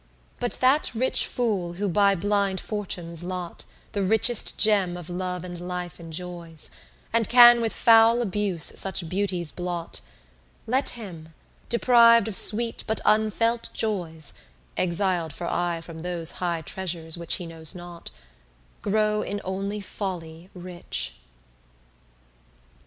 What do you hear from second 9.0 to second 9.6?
beauties